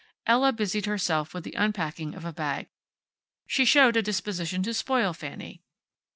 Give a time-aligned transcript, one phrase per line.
[0.25, 2.65] Ella busied herself with the unpacking of a bag.
[3.45, 5.61] She showed a disposition to spoil Fanny.